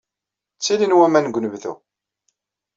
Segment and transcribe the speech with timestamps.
[0.57, 1.73] Ttilin waman deg unebdu.